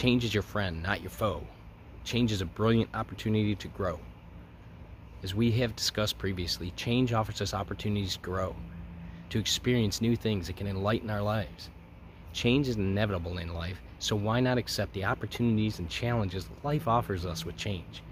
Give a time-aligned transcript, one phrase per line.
[0.00, 1.46] Change is your friend, not your foe.
[2.04, 4.00] Change is a brilliant opportunity to grow.
[5.22, 8.56] As we have discussed previously, change offers us opportunities to grow,
[9.28, 11.68] to experience new things that can enlighten our lives.
[12.32, 17.26] Change is inevitable in life, so why not accept the opportunities and challenges life offers
[17.26, 18.02] us with change?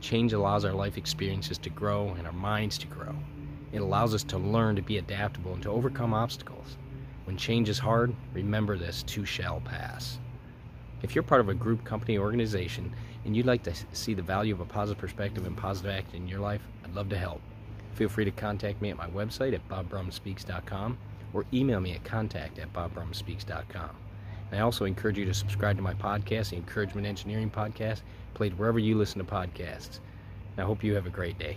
[0.00, 3.14] Change allows our life experiences to grow and our minds to grow.
[3.70, 6.76] It allows us to learn to be adaptable and to overcome obstacles.
[7.26, 10.18] When change is hard, remember this too shall pass.
[11.02, 12.92] If you're part of a group, company, organization,
[13.24, 16.28] and you'd like to see the value of a positive perspective and positive action in
[16.28, 17.40] your life, I'd love to help.
[17.94, 20.98] Feel free to contact me at my website at bobbrumspeaks.com
[21.34, 23.90] or email me at contact at bobbrumspeaks.com.
[24.50, 28.02] And I also encourage you to subscribe to my podcast, the Encouragement Engineering Podcast,
[28.34, 30.00] played wherever you listen to podcasts.
[30.52, 31.56] And I hope you have a great day.